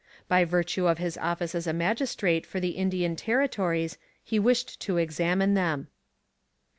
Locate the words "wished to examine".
4.39-5.53